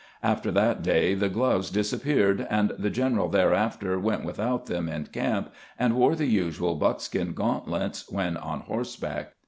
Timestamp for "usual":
6.25-6.73